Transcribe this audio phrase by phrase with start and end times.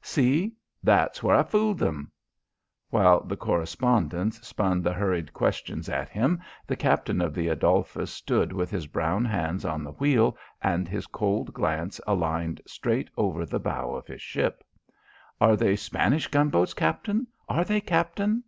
[0.00, 0.52] See?
[0.80, 2.12] There's where I fooled 'im"
[2.90, 8.52] While the correspondents spun the hurried questions at him, the captain of the Adolphus stood
[8.52, 13.58] with his brown hands on the wheel and his cold glance aligned straight over the
[13.58, 14.62] bow of his ship.
[15.40, 17.26] "Are they Spanish gunboats, Captain?
[17.48, 18.44] Are they, Captain?"